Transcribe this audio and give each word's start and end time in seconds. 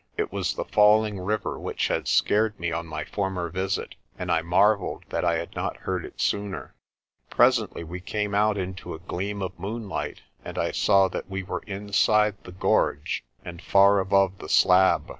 It 0.17 0.33
was 0.33 0.55
the 0.55 0.65
falling 0.65 1.19
river 1.19 1.59
which 1.59 1.87
had 1.89 2.07
scared 2.07 2.59
me 2.59 2.71
on 2.71 2.87
my 2.87 3.05
former 3.05 3.49
visit 3.51 3.93
and 4.17 4.31
I 4.31 4.41
marvelled 4.41 5.03
that 5.09 5.23
I 5.23 5.35
had 5.37 5.55
not 5.55 5.77
heard 5.77 6.03
it 6.05 6.19
sooner. 6.19 6.73
Presently 7.29 7.83
we 7.83 7.99
came 7.99 8.33
out 8.33 8.57
into 8.57 8.95
a 8.95 9.05
gleam 9.05 9.43
of 9.43 9.59
moonlight 9.59 10.21
and 10.43 10.57
I 10.57 10.71
saw 10.71 11.07
that 11.09 11.29
we 11.29 11.43
were 11.43 11.61
inside 11.67 12.35
the 12.45 12.51
gorge 12.51 13.23
and 13.45 13.61
far 13.61 13.99
above 13.99 14.39
the 14.39 14.49
slab. 14.49 15.07